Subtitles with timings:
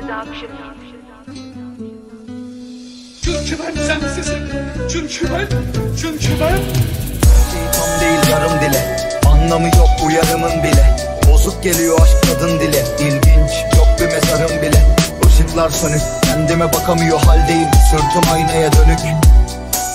[0.00, 0.50] Production.
[3.22, 4.48] Çünkü ben sensizim.
[4.92, 5.46] Çünkü ben,
[6.00, 6.58] çünkü ben.
[7.72, 8.96] Tam değil yarım dile.
[9.26, 10.96] Anlamı yok uyarımın bile.
[11.32, 12.84] Bozuk geliyor aşk kadın dile.
[12.98, 14.96] İlginç yok bir mezarım bile.
[15.28, 17.68] Işıklar sönük kendime bakamıyor haldeyim.
[17.90, 19.00] Sırtım aynaya dönük.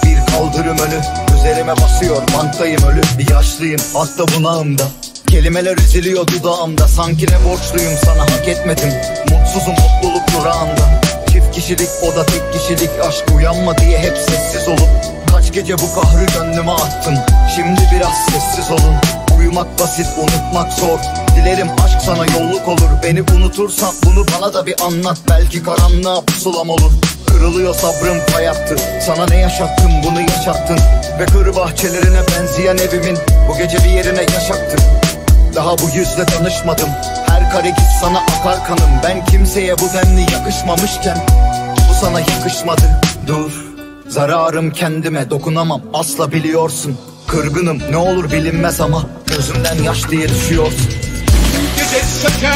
[0.05, 1.01] Bir kaldırım önü.
[1.40, 3.01] Üzerime basıyor banktayım ölü.
[3.17, 4.84] Bir yaşlıyım hatta bunağımda
[5.27, 6.88] Kelimeler üzülüyor dudağımda.
[6.88, 8.89] Sanki ne borçluyum sana hak etmedim.
[9.31, 11.01] Mutsuzum mutluluk durağında.
[11.31, 12.89] Çift kişilik o da tek kişilik.
[13.07, 14.89] Aşk uyanma diye hep sessiz olup
[15.31, 17.15] Kaç gece bu kahrı gönlüme attım
[17.55, 18.95] Şimdi biraz sessiz olun.
[19.38, 20.99] Uyumak basit unutmak zor.
[21.35, 22.89] Dilerim aşk sana yolluk olur.
[23.03, 25.18] Beni unutursan bunu bana da bir anlat.
[25.29, 26.91] Belki karanlığa pusulam olur.
[27.27, 30.79] Kırılıyor sabrım hayattı Sana ne yaşattım bunu yaşattın.
[31.20, 33.18] Ve kır bahçelerine benzeyen evimin
[33.49, 35.04] Bu gece bir yerine yaşattın
[35.55, 36.89] daha bu yüzle tanışmadım.
[37.27, 38.89] Her kare git sana akar kanım.
[39.03, 41.17] Ben kimseye bu denli yakışmamışken
[41.89, 43.01] Bu sana yakışmadı.
[43.27, 43.51] Dur
[44.07, 45.81] Zararım kendime dokunamam.
[45.93, 46.97] Asla biliyorsun.
[47.27, 50.89] Kırgınım ne olur bilinmez ama Gözümden yaş diye düşüyorsun.
[51.77, 52.54] Gece söker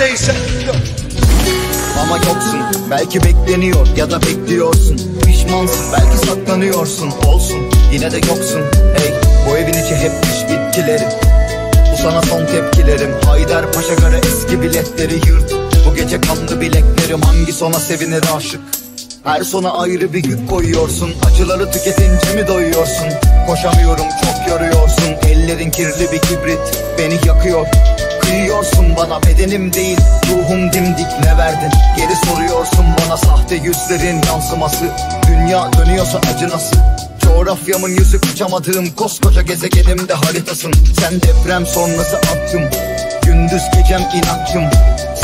[0.00, 0.32] Neredeyse
[2.02, 5.00] Ama yoksun belki bekleniyor ya da bekliyorsun.
[5.26, 7.10] Pişmansın belki saklanıyorsun.
[7.26, 7.58] Olsun
[7.92, 8.60] yine de yoksun.
[8.96, 9.14] Hey
[9.46, 11.08] bu evin içi hep piş bitkileri.
[11.92, 13.10] Bu sana son tepkilerim.
[13.26, 15.54] Haydarpaşa göre eski biletleri yırt.
[15.86, 17.22] Bu gece kanlı bileklerim.
[17.22, 18.60] Hangi sona sevinir aşık?
[19.24, 21.10] Her sona ayrı bir yük koyuyorsun.
[21.26, 23.06] Acıları tüketince mi doyuyorsun?
[23.46, 25.28] Koşamıyorum çok yoruyorsun.
[25.28, 26.58] Ellerin kirli bir kibrit
[26.98, 27.66] Beni yakıyor
[28.30, 29.98] Kıyıyorsun bana bedenim değil
[30.30, 31.06] Ruhum dimdik.
[31.24, 31.70] Ne verdin?
[31.96, 34.84] Geri soruyorsun bana sahte yüzlerin yansıması.
[35.28, 36.76] Dünya dönüyorsa acı nasıl?
[37.20, 40.72] Coğrafyamın yüzü kaçamadığım koskoca gezegenimde haritasın.
[41.00, 42.62] Sen deprem sonrası attım
[43.22, 44.64] Gündüz gecem inatçım.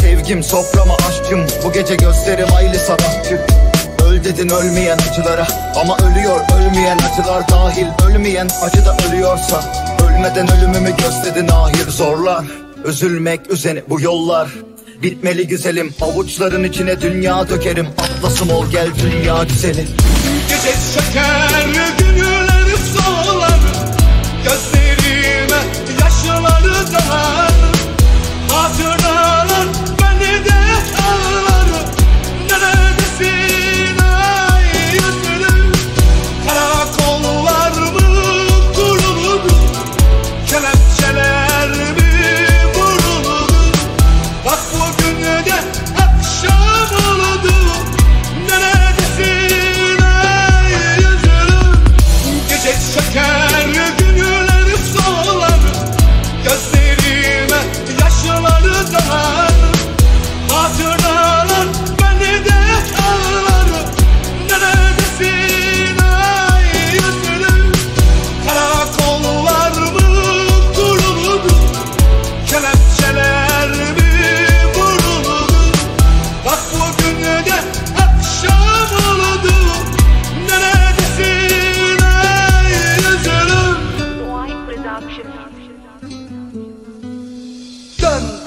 [0.00, 3.40] Sevgim soframa aşkım Bu gece gözlerim aylı sabahçı.
[4.06, 5.46] Öl dedin ölmeyen acılara.
[5.80, 7.86] Ama ölüyor ölmeyen acılar dahil.
[8.08, 9.64] Ölmeyen acı da ölüyorsa.
[10.08, 14.48] Ölmeden ölümümü gösterdin ahir zorlar Üzülmek üzeni bu yollar.
[15.02, 17.86] Bitmeli güzelim Avuçların içine dünya dökerim.
[17.98, 19.86] Atlasım ol gel dünya güzeli
[20.48, 21.66] Gece söker
[21.98, 23.60] günler solar.
[24.44, 25.62] Gözlerime
[26.00, 27.45] yaşları dalar